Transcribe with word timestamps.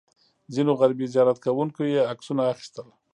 ځینو 0.53 0.71
غربي 0.79 1.05
زیارت 1.13 1.37
کوونکو 1.45 1.81
یې 1.93 2.07
عکسونه 2.11 2.43
اخیستل. 2.53 2.87